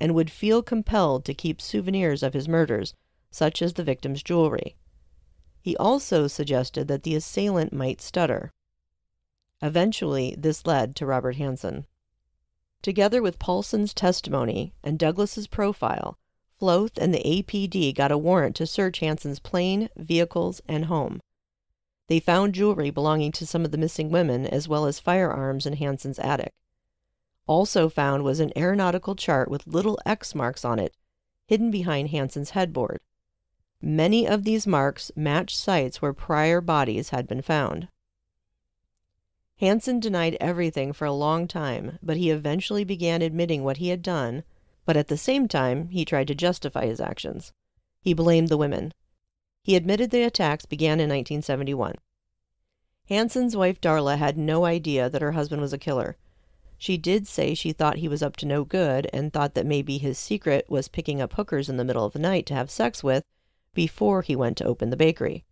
and 0.00 0.14
would 0.14 0.30
feel 0.30 0.62
compelled 0.62 1.24
to 1.24 1.34
keep 1.34 1.60
souvenirs 1.60 2.22
of 2.22 2.34
his 2.34 2.48
murders, 2.48 2.94
such 3.30 3.60
as 3.60 3.74
the 3.74 3.84
victim's 3.84 4.22
jewelry. 4.22 4.76
He 5.60 5.76
also 5.76 6.26
suggested 6.26 6.88
that 6.88 7.02
the 7.02 7.14
assailant 7.14 7.72
might 7.72 8.00
stutter. 8.00 8.52
Eventually, 9.60 10.34
this 10.38 10.64
led 10.66 10.94
to 10.96 11.06
Robert 11.06 11.36
Hansen. 11.36 11.86
Together 12.80 13.20
with 13.20 13.40
Paulson's 13.40 13.92
testimony 13.92 14.72
and 14.84 14.98
Douglas's 14.98 15.48
profile, 15.48 16.16
Floth 16.58 16.96
and 16.96 17.12
the 17.12 17.22
APD 17.22 17.94
got 17.94 18.12
a 18.12 18.18
warrant 18.18 18.56
to 18.56 18.66
search 18.66 19.00
Hansen's 19.00 19.40
plane, 19.40 19.88
vehicles, 19.96 20.60
and 20.68 20.86
home. 20.86 21.20
They 22.06 22.20
found 22.20 22.54
jewelry 22.54 22.90
belonging 22.90 23.32
to 23.32 23.46
some 23.46 23.64
of 23.64 23.70
the 23.70 23.78
missing 23.78 24.10
women 24.10 24.46
as 24.46 24.68
well 24.68 24.86
as 24.86 24.98
firearms 24.98 25.66
in 25.66 25.74
Hansen's 25.74 26.18
attic. 26.18 26.52
Also 27.48 27.88
found 27.88 28.22
was 28.22 28.38
an 28.38 28.52
aeronautical 28.56 29.16
chart 29.16 29.50
with 29.50 29.66
little 29.66 29.98
X 30.04 30.34
marks 30.34 30.64
on 30.64 30.78
it, 30.78 30.94
hidden 31.46 31.70
behind 31.70 32.10
Hansen's 32.10 32.50
headboard. 32.50 33.00
Many 33.80 34.28
of 34.28 34.44
these 34.44 34.66
marks 34.66 35.10
matched 35.16 35.56
sites 35.56 36.02
where 36.02 36.12
prior 36.12 36.60
bodies 36.60 37.08
had 37.08 37.26
been 37.26 37.40
found. 37.40 37.88
Hansen 39.60 39.98
denied 39.98 40.36
everything 40.40 40.92
for 40.92 41.06
a 41.06 41.12
long 41.12 41.48
time, 41.48 41.98
but 42.02 42.18
he 42.18 42.30
eventually 42.30 42.84
began 42.84 43.22
admitting 43.22 43.64
what 43.64 43.78
he 43.78 43.88
had 43.88 44.02
done, 44.02 44.44
but 44.84 44.96
at 44.96 45.08
the 45.08 45.16
same 45.16 45.48
time, 45.48 45.88
he 45.88 46.04
tried 46.04 46.28
to 46.28 46.34
justify 46.34 46.86
his 46.86 47.00
actions. 47.00 47.52
He 48.00 48.14
blamed 48.14 48.48
the 48.48 48.58
women. 48.58 48.92
He 49.62 49.74
admitted 49.74 50.10
the 50.10 50.22
attacks 50.22 50.66
began 50.66 51.00
in 51.00 51.08
1971. 51.08 51.94
Hansen's 53.08 53.56
wife 53.56 53.80
Darla 53.80 54.18
had 54.18 54.36
no 54.36 54.64
idea 54.64 55.08
that 55.08 55.22
her 55.22 55.32
husband 55.32 55.62
was 55.62 55.72
a 55.72 55.78
killer. 55.78 56.16
She 56.78 56.96
did 56.96 57.26
say 57.26 57.54
she 57.54 57.72
thought 57.72 57.96
he 57.96 58.08
was 58.08 58.22
up 58.22 58.36
to 58.36 58.46
no 58.46 58.64
good 58.64 59.10
and 59.12 59.32
thought 59.32 59.54
that 59.54 59.66
maybe 59.66 59.98
his 59.98 60.16
secret 60.16 60.70
was 60.70 60.86
picking 60.86 61.20
up 61.20 61.32
hookers 61.32 61.68
in 61.68 61.76
the 61.76 61.84
middle 61.84 62.04
of 62.04 62.12
the 62.12 62.20
night 62.20 62.46
to 62.46 62.54
have 62.54 62.70
sex 62.70 63.02
with 63.02 63.24
before 63.74 64.22
he 64.22 64.36
went 64.36 64.56
to 64.58 64.64
open 64.64 64.90
the 64.90 64.96
bakery. 64.96 65.44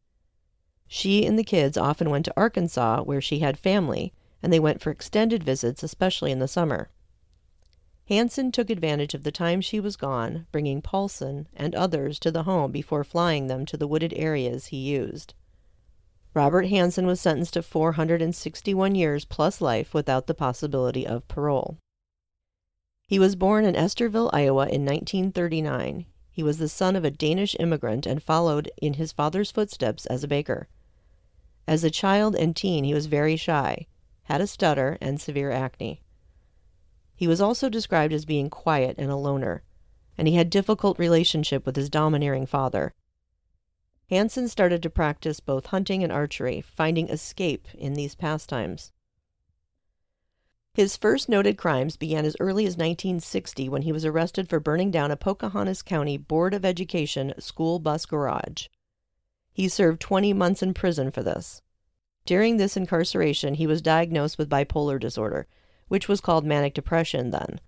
She 0.86 1.26
and 1.26 1.36
the 1.36 1.44
kids 1.44 1.76
often 1.76 2.10
went 2.10 2.24
to 2.26 2.34
Arkansas, 2.36 3.02
where 3.02 3.20
she 3.20 3.40
had 3.40 3.58
family, 3.58 4.12
and 4.40 4.52
they 4.52 4.60
went 4.60 4.80
for 4.80 4.92
extended 4.92 5.42
visits, 5.42 5.82
especially 5.82 6.30
in 6.30 6.38
the 6.38 6.46
summer. 6.46 6.90
Hansen 8.08 8.52
took 8.52 8.70
advantage 8.70 9.14
of 9.14 9.24
the 9.24 9.32
time 9.32 9.60
she 9.60 9.80
was 9.80 9.96
gone, 9.96 10.46
bringing 10.52 10.80
Paulson 10.80 11.48
and 11.56 11.74
others 11.74 12.20
to 12.20 12.30
the 12.30 12.44
home 12.44 12.70
before 12.70 13.02
flying 13.02 13.48
them 13.48 13.66
to 13.66 13.76
the 13.76 13.88
wooded 13.88 14.12
areas 14.14 14.66
he 14.66 14.76
used. 14.76 15.34
Robert 16.36 16.66
Hansen 16.66 17.06
was 17.06 17.18
sentenced 17.18 17.54
to 17.54 17.62
461 17.62 18.94
years 18.94 19.24
plus 19.24 19.62
life 19.62 19.94
without 19.94 20.26
the 20.26 20.34
possibility 20.34 21.06
of 21.06 21.26
parole. 21.28 21.78
He 23.06 23.18
was 23.18 23.34
born 23.34 23.64
in 23.64 23.74
Estherville, 23.74 24.28
Iowa 24.34 24.64
in 24.64 24.84
1939. 24.84 26.04
He 26.28 26.42
was 26.42 26.58
the 26.58 26.68
son 26.68 26.94
of 26.94 27.06
a 27.06 27.10
Danish 27.10 27.56
immigrant 27.58 28.04
and 28.04 28.22
followed 28.22 28.70
in 28.76 28.94
his 28.94 29.12
father's 29.12 29.50
footsteps 29.50 30.04
as 30.04 30.22
a 30.22 30.28
baker. 30.28 30.68
As 31.66 31.82
a 31.82 31.90
child 31.90 32.36
and 32.36 32.54
teen, 32.54 32.84
he 32.84 32.92
was 32.92 33.06
very 33.06 33.36
shy, 33.36 33.86
had 34.24 34.42
a 34.42 34.46
stutter, 34.46 34.98
and 35.00 35.18
severe 35.18 35.50
acne. 35.50 36.02
He 37.14 37.26
was 37.26 37.40
also 37.40 37.70
described 37.70 38.12
as 38.12 38.26
being 38.26 38.50
quiet 38.50 38.96
and 38.98 39.10
a 39.10 39.16
loner, 39.16 39.62
and 40.18 40.28
he 40.28 40.34
had 40.34 40.50
difficult 40.50 40.98
relationship 40.98 41.64
with 41.64 41.76
his 41.76 41.88
domineering 41.88 42.44
father. 42.44 42.92
Hansen 44.08 44.48
started 44.48 44.82
to 44.82 44.90
practice 44.90 45.40
both 45.40 45.66
hunting 45.66 46.04
and 46.04 46.12
archery, 46.12 46.60
finding 46.60 47.08
escape 47.08 47.66
in 47.74 47.94
these 47.94 48.14
pastimes. 48.14 48.92
His 50.74 50.96
first 50.96 51.28
noted 51.28 51.56
crimes 51.56 51.96
began 51.96 52.24
as 52.24 52.36
early 52.38 52.64
as 52.64 52.76
1960 52.76 53.68
when 53.68 53.82
he 53.82 53.92
was 53.92 54.04
arrested 54.04 54.48
for 54.48 54.60
burning 54.60 54.90
down 54.90 55.10
a 55.10 55.16
Pocahontas 55.16 55.82
County 55.82 56.18
Board 56.18 56.52
of 56.52 56.64
Education 56.64 57.32
school 57.38 57.78
bus 57.78 58.04
garage. 58.04 58.66
He 59.52 59.68
served 59.68 60.02
20 60.02 60.34
months 60.34 60.62
in 60.62 60.74
prison 60.74 61.10
for 61.10 61.22
this. 61.22 61.62
During 62.26 62.58
this 62.58 62.76
incarceration, 62.76 63.54
he 63.54 63.66
was 63.66 63.80
diagnosed 63.80 64.36
with 64.36 64.50
bipolar 64.50 65.00
disorder, 65.00 65.46
which 65.88 66.08
was 66.08 66.20
called 66.20 66.44
manic 66.44 66.74
depression 66.74 67.30
then, 67.30 67.58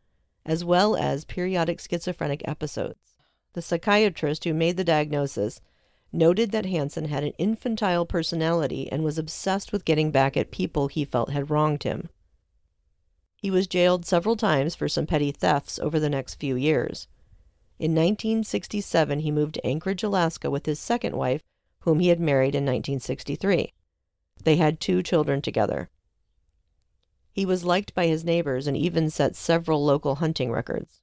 as 0.45 0.65
well 0.65 0.95
as 0.95 1.25
periodic 1.25 1.81
schizophrenic 1.81 2.47
episodes. 2.47 3.17
The 3.55 3.63
psychiatrist 3.63 4.45
who 4.45 4.53
made 4.53 4.77
the 4.77 4.85
diagnosis 4.85 5.63
noted 6.13 6.51
that 6.53 6.67
Hansen 6.67 7.07
had 7.07 7.23
an 7.23 7.33
infantile 7.39 8.07
personality 8.07 8.91
and 8.91 9.05
was 9.05 9.19
obsessed 9.19 9.73
with 9.73 9.85
getting 9.85 10.11
back 10.11 10.37
at 10.37 10.51
people 10.51 10.89
he 10.89 11.05
felt 11.05 11.31
had 11.31 11.51
wronged 11.51 11.83
him. 11.83 12.09
He 13.37 13.51
was 13.51 13.67
jailed 13.67 14.07
several 14.07 14.37
times 14.37 14.75
for 14.75 14.89
some 14.89 15.07
petty 15.07 15.33
thefts 15.33 15.79
over 15.79 16.01
the 16.01 16.11
next 16.11 16.37
few 16.37 16.57
years. 16.57 17.09
In 17.79 17.93
1967, 17.93 19.21
he 19.21 19.31
moved 19.31 19.55
to 19.55 19.67
Anchorage, 19.67 20.03
Alaska 20.03 20.51
with 20.51 20.67
his 20.67 20.81
second 20.81 21.17
wife, 21.17 21.43
whom 21.81 22.01
he 22.01 22.09
had 22.09 22.19
married 22.19 22.55
in 22.55 22.65
1963. 22.65 23.73
They 24.43 24.57
had 24.57 24.81
two 24.81 25.03
children 25.03 25.41
together. 25.41 25.91
He 27.31 27.47
was 27.47 27.65
liked 27.65 27.95
by 27.95 28.07
his 28.07 28.25
neighbors 28.25 28.67
and 28.67 28.77
even 28.77 29.11
set 29.11 29.37
several 29.37 29.85
local 29.85 30.17
hunting 30.17 30.51
records. 30.51 31.03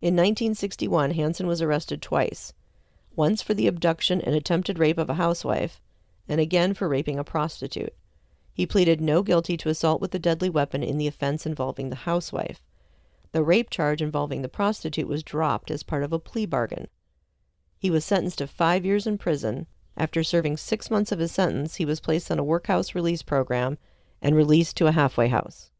In 0.00 0.14
1961, 0.14 1.10
Hansen 1.10 1.46
was 1.46 1.60
arrested 1.60 2.00
twice 2.00 2.54
once 3.16 3.42
for 3.42 3.54
the 3.54 3.66
abduction 3.66 4.20
and 4.20 4.34
attempted 4.34 4.78
rape 4.78 4.98
of 4.98 5.10
a 5.10 5.14
housewife, 5.14 5.80
and 6.28 6.40
again 6.40 6.72
for 6.72 6.88
raping 6.88 7.18
a 7.18 7.24
prostitute. 7.24 7.94
He 8.54 8.66
pleaded 8.66 9.00
no 9.00 9.22
guilty 9.22 9.56
to 9.56 9.68
assault 9.68 10.00
with 10.00 10.14
a 10.14 10.18
deadly 10.18 10.50
weapon 10.50 10.82
in 10.82 10.98
the 10.98 11.06
offense 11.06 11.46
involving 11.46 11.88
the 11.88 11.96
housewife. 11.96 12.62
The 13.32 13.42
rape 13.42 13.70
charge 13.70 14.02
involving 14.02 14.42
the 14.42 14.48
prostitute 14.48 15.08
was 15.08 15.22
dropped 15.22 15.70
as 15.70 15.82
part 15.82 16.02
of 16.02 16.12
a 16.12 16.18
plea 16.18 16.46
bargain. 16.46 16.88
He 17.78 17.90
was 17.90 18.04
sentenced 18.04 18.38
to 18.38 18.46
five 18.46 18.84
years 18.84 19.06
in 19.06 19.18
prison. 19.18 19.66
After 19.96 20.22
serving 20.22 20.56
six 20.58 20.90
months 20.90 21.12
of 21.12 21.18
his 21.18 21.32
sentence, 21.32 21.76
he 21.76 21.84
was 21.84 22.00
placed 22.00 22.30
on 22.30 22.38
a 22.38 22.44
workhouse 22.44 22.94
release 22.94 23.22
program 23.22 23.78
and 24.20 24.36
released 24.36 24.76
to 24.76 24.86
a 24.86 24.92
halfway 24.92 25.28
house. 25.28 25.70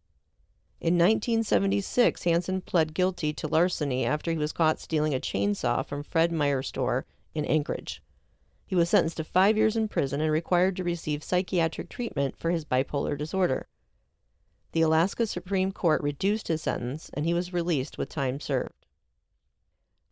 In 0.81 0.95
1976, 0.95 2.25
Hansen 2.25 2.61
pled 2.61 2.93
guilty 2.93 3.33
to 3.35 3.47
larceny 3.47 4.05
after 4.05 4.33
he 4.33 4.37
was 4.37 4.53
caught 4.53 4.81
stealing 4.81 5.15
a 5.15 5.21
chainsaw 5.21 5.87
from 5.87 6.03
Fred 6.03 6.33
Meyer 6.33 6.63
store 6.63 7.07
in 7.35 7.45
Anchorage. 7.45 8.03
He 8.67 8.75
was 8.75 8.89
sentenced 8.89 9.19
to 9.19 9.25
five 9.25 9.57
years 9.57 9.77
in 9.77 9.89
prison 9.89 10.21
and 10.21 10.33
required 10.33 10.77
to 10.77 10.85
receive 10.85 11.23
psychiatric 11.23 11.89
treatment 11.89 12.37
for 12.39 12.51
his 12.51 12.65
bipolar 12.65 13.19
disorder. 13.19 13.67
The 14.73 14.81
Alaska 14.81 15.27
Supreme 15.27 15.73
Court 15.73 16.03
reduced 16.03 16.49
his 16.49 16.63
sentence 16.63 17.11
and 17.13 17.27
he 17.27 17.35
was 17.35 17.53
released 17.53 17.99
with 17.99 18.09
time 18.09 18.41
served. 18.41 18.87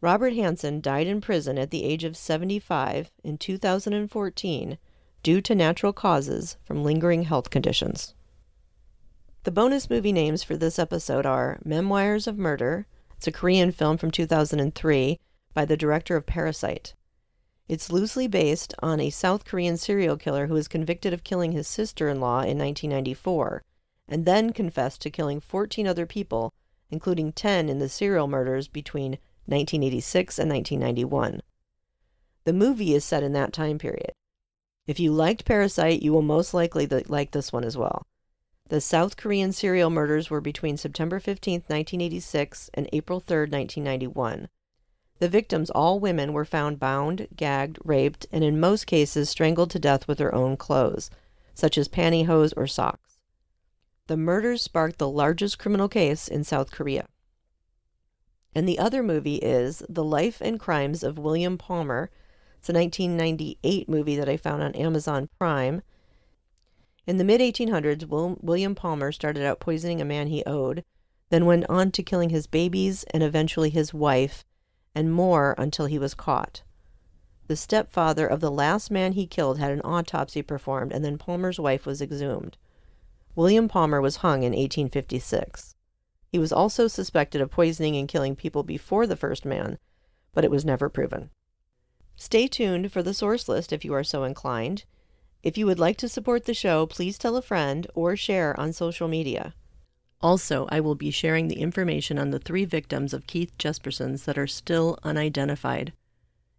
Robert 0.03 0.35
Hansen 0.35 0.81
died 0.81 1.07
in 1.07 1.21
prison 1.21 1.59
at 1.59 1.71
the 1.71 1.85
age 1.85 2.05
of 2.05 2.17
75 2.17 3.11
in 3.25 3.39
2014 3.39 4.79
due 5.23 5.41
to 5.41 5.55
natural 5.55 5.93
causes 5.93 6.57
from 6.65 6.85
lingering 6.85 7.25
health 7.25 7.51
conditions. 7.51 8.15
The 9.45 9.51
bonus 9.51 9.89
movie 9.89 10.13
names 10.13 10.43
for 10.43 10.57
this 10.57 10.79
episode 10.79 11.25
are 11.25 11.61
Memories 11.65 12.27
of 12.27 12.37
Murder. 12.37 12.87
It's 13.17 13.27
a 13.27 13.33
Korean 13.33 13.73
film 13.73 13.97
from 13.97 14.11
2003 14.11 15.19
by 15.55 15.65
the 15.65 15.77
director 15.77 16.17
of 16.17 16.27
Parasite. 16.27 16.95
It's 17.71 17.93
loosely 17.93 18.27
based 18.27 18.75
on 18.83 18.99
a 18.99 19.11
South 19.11 19.45
Korean 19.45 19.77
serial 19.77 20.17
killer 20.17 20.49
who 20.49 20.55
was 20.55 20.67
convicted 20.67 21.13
of 21.13 21.23
killing 21.23 21.53
his 21.53 21.69
sister 21.69 22.09
in 22.09 22.19
law 22.19 22.41
in 22.41 22.59
1994 22.59 23.63
and 24.09 24.27
then 24.27 24.53
confessed 24.53 25.01
to 25.03 25.09
killing 25.09 25.39
14 25.39 25.87
other 25.87 26.05
people, 26.05 26.53
including 26.91 27.31
10 27.31 27.69
in 27.69 27.79
the 27.79 27.89
serial 27.89 28.27
murders 28.27 28.67
between 28.67 29.13
1986 29.47 30.41
and 30.41 30.51
1991. 30.51 31.43
The 32.43 32.53
movie 32.53 32.93
is 32.93 33.05
set 33.05 33.23
in 33.23 33.35
that 33.35 33.53
time 33.53 33.79
period. 33.79 34.15
If 34.89 34.99
you 34.99 35.13
liked 35.13 35.45
Parasite, 35.45 36.03
you 36.03 36.13
will 36.13 36.23
most 36.23 36.53
likely 36.53 36.89
like 36.89 37.31
this 37.31 37.53
one 37.53 37.63
as 37.63 37.77
well. 37.77 38.05
The 38.69 38.81
South 38.81 39.17
Korean 39.17 39.53
serial 39.53 39.91
murders 39.91 40.29
were 40.29 40.41
between 40.41 40.77
September 40.77 41.21
15, 41.21 41.61
1986 41.69 42.71
and 42.75 42.89
April 42.93 43.21
3, 43.21 43.43
1991. 43.43 44.49
The 45.21 45.29
victims, 45.29 45.69
all 45.69 46.01
women, 46.01 46.33
were 46.33 46.47
found 46.47 46.81
bound, 46.81 47.29
gagged, 47.37 47.79
raped, 47.85 48.25
and 48.33 48.43
in 48.43 48.59
most 48.59 48.87
cases 48.87 49.29
strangled 49.29 49.71
to 49.73 49.79
death 49.79 50.09
with 50.09 50.17
their 50.17 50.35
own 50.35 50.57
clothes, 50.57 51.11
such 51.55 51.77
as 51.77 51.89
pantyhose 51.89 52.55
or 52.57 52.67
socks. 52.67 53.19
The 54.07 54.17
murders 54.17 54.63
sparked 54.63 54.99
the 54.99 55.11
largest 55.11 55.59
criminal 55.59 55.91
case 55.91 56.27
in 56.27 56.43
South 56.43 56.71
Korea. 56.71 57.07
And 58.55 58.67
the 58.67 58.79
other 58.79 59.03
movie 59.03 59.37
is 59.37 59.83
The 59.91 60.03
Life 60.03 60.41
and 60.41 60.59
Crimes 60.59 61.03
of 61.03 61.19
William 61.19 61.59
Palmer. 61.59 62.11
It's 62.59 62.71
a 62.71 62.73
1998 62.73 63.91
movie 63.91 64.17
that 64.17 64.29
I 64.29 64.39
found 64.39 64.63
on 64.63 64.75
Amazon 64.75 65.29
Prime. 65.39 65.83
In 67.07 67.19
the 67.19 67.25
mid 67.25 67.43
1800s, 67.43 68.09
William 68.43 68.75
Palmer 68.75 69.13
started 69.13 69.45
out 69.45 69.61
poisoning 69.61 70.01
a 70.01 70.07
man 70.07 70.29
he 70.29 70.43
owed, 70.47 70.83
then 71.29 71.45
went 71.45 71.69
on 71.69 71.91
to 71.93 72.03
killing 72.03 72.31
his 72.31 72.47
babies 72.47 73.05
and 73.13 73.23
eventually 73.23 73.69
his 73.69 73.93
wife 73.93 74.47
and 74.95 75.13
more 75.13 75.55
until 75.59 75.87
he 75.87 75.99
was 75.99 76.15
caught. 76.15 76.63
The 77.47 77.57
stepfather 77.57 78.27
of 78.27 78.41
the 78.41 78.51
last 78.51 78.91
man 78.91 79.13
he 79.13 79.27
killed 79.27 79.59
had 79.59 79.73
an 79.73 79.81
autopsy 79.83 80.43
performed, 80.43 80.93
and 80.93 81.05
then 81.05 81.19
Palmer's 81.19 81.59
wife 81.59 81.85
was 81.85 82.01
exhumed. 82.01 82.57
William 83.35 83.69
Palmer 83.69 84.01
was 84.01 84.17
hung 84.17 84.43
in 84.43 84.53
1856. 84.53 85.75
He 86.29 86.39
was 86.39 86.53
also 86.53 86.87
suspected 86.87 87.41
of 87.41 87.51
poisoning 87.51 87.97
and 87.97 88.09
killing 88.09 88.37
people 88.37 88.63
before 88.63 89.07
the 89.07 89.17
first 89.17 89.45
man, 89.45 89.79
but 90.33 90.45
it 90.45 90.51
was 90.51 90.65
never 90.65 90.89
proven. 90.89 91.31
Stay 92.15 92.47
tuned 92.47 92.93
for 92.93 93.03
the 93.03 93.15
source 93.15 93.49
list 93.49 93.73
if 93.73 93.85
you 93.85 93.95
are 93.95 94.05
so 94.05 94.25
inclined. 94.25 94.85
If 95.43 95.57
you 95.57 95.67
would 95.67 95.79
like 95.79 95.97
to 95.99 96.09
support 96.09 96.45
the 96.45 96.55
show, 96.55 96.87
please 96.87 97.19
tell 97.19 97.37
a 97.37 97.43
friend 97.43 97.87
or 97.95 98.15
share 98.15 98.59
on 98.61 98.73
social 98.73 99.09
media. 99.09 99.55
Also, 100.23 100.67
I 100.71 100.81
will 100.81 100.95
be 100.95 101.11
sharing 101.11 101.49
the 101.49 101.61
information 101.61 102.19
on 102.19 102.31
the 102.31 102.39
three 102.39 102.65
victims 102.65 103.15
of 103.15 103.27
Keith 103.27 103.57
Jesperson's 103.57 104.25
that 104.25 104.37
are 104.37 104.47
still 104.47 104.99
unidentified. 105.03 105.93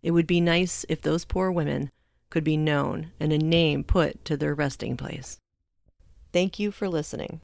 It 0.01 0.12
would 0.12 0.25
be 0.25 0.41
nice 0.41 0.86
if 0.89 1.01
those 1.01 1.25
poor 1.25 1.51
women 1.51 1.91
could 2.32 2.44
be 2.44 2.58
known 2.58 3.12
and 3.20 3.32
a 3.32 3.38
name 3.38 3.84
put 3.84 4.25
to 4.25 4.36
their 4.36 4.56
resting 4.56 4.98
place. 4.98 5.38
Thank 6.34 6.58
you 6.58 6.72
for 6.72 6.89
listening. 6.89 7.41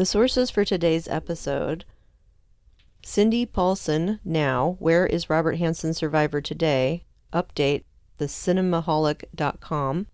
The 0.00 0.06
sources 0.06 0.48
for 0.50 0.64
today's 0.64 1.06
episode 1.08 1.84
Cindy 3.04 3.44
Paulson, 3.44 4.18
now, 4.24 4.76
Where 4.78 5.04
is 5.04 5.28
Robert 5.28 5.56
Hansen 5.56 5.92
Survivor 5.92 6.40
Today? 6.40 7.04
Update, 7.34 7.84
thecinemaholic.com. 8.18 10.06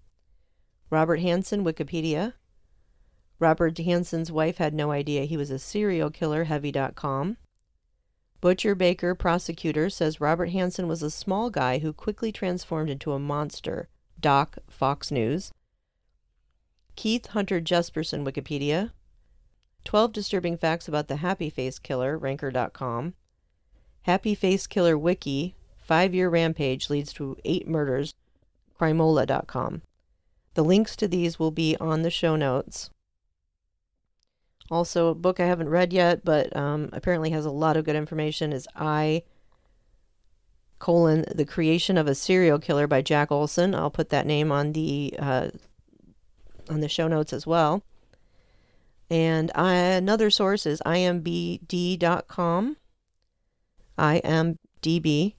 Robert 0.90 1.21
Hansen, 1.21 1.64
Wikipedia. 1.64 2.33
Robert 3.38 3.78
Hansen's 3.78 4.33
wife 4.33 4.57
had 4.57 4.75
no 4.75 4.90
idea 4.90 5.25
he 5.25 5.37
was 5.37 5.52
a 5.52 5.59
serial 5.61 6.11
killer, 6.11 6.43
heavy.com. 6.43 7.37
Butcher 8.40 8.75
Baker, 8.75 9.14
prosecutor, 9.14 9.88
says 9.88 10.21
Robert 10.21 10.50
Hansen 10.50 10.88
was 10.88 11.05
a 11.05 11.12
small 11.12 11.49
guy 11.49 11.78
who 11.78 11.93
quickly 11.93 12.33
transformed 12.33 12.90
into 12.90 13.12
a 13.12 13.21
monster. 13.21 13.88
Doc, 14.19 14.59
Fox 14.69 15.12
News. 15.12 15.52
Keith 16.97 17.26
Hunter 17.26 17.61
Jesperson, 17.61 18.26
Wikipedia. 18.26 18.90
12 19.87 20.12
Disturbing 20.12 20.59
Facts 20.59 20.88
About 20.88 21.07
the 21.07 21.16
Happy 21.16 21.49
Face 21.49 21.78
Killer, 21.78 22.19
Ranker.com. 22.19 23.14
Happy 24.02 24.35
Face 24.35 24.66
Killer 24.66 24.99
Wiki, 24.99 25.55
Five 25.78 26.12
Year 26.12 26.28
Rampage 26.28 26.90
Leads 26.90 27.12
to 27.14 27.37
Eight 27.45 27.69
Murders, 27.69 28.14
Crimola.com. 28.78 29.83
The 30.55 30.64
links 30.64 30.97
to 30.97 31.07
these 31.07 31.38
will 31.38 31.52
be 31.52 31.76
on 31.81 32.02
the 32.02 32.11
show 32.11 32.35
notes. 32.35 32.90
Also, 34.71 35.09
a 35.09 35.14
book 35.14 35.38
I 35.38 35.47
haven't 35.47 35.69
read 35.69 35.93
yet, 35.93 36.25
but 36.25 36.55
um, 36.57 36.90
apparently 36.93 37.31
has 37.31 37.45
a 37.45 37.50
lot 37.50 37.76
of 37.76 37.85
good 37.85 37.95
information 37.95 38.52
is 38.52 38.66
I 38.75 39.23
colon 40.81 41.25
the 41.33 41.45
creation 41.45 41.97
of 41.97 42.09
a 42.09 42.14
serial 42.16 42.59
killer 42.59 42.88
by 42.88 43.02
Jack 43.02 43.31
Olsen. 43.31 43.75
I'll 43.75 43.90
put 43.90 44.09
that 44.09 44.26
name 44.26 44.50
on 44.50 44.73
the 44.73 45.14
uh, 45.19 45.50
on 46.69 46.81
the 46.81 46.88
show 46.88 47.07
notes 47.07 47.33
as 47.33 47.47
well. 47.47 47.85
And 49.09 49.53
I, 49.55 49.75
another 49.75 50.31
source 50.31 50.67
is 50.67 50.83
imbd.com. 50.85 52.77
IMDB. 53.99 55.35